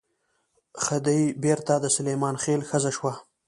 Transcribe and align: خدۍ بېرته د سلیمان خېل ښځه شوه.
خدۍ 0.83 1.21
بېرته 1.43 1.73
د 1.79 1.85
سلیمان 1.97 2.35
خېل 2.43 2.61
ښځه 2.69 2.91
شوه. 2.97 3.13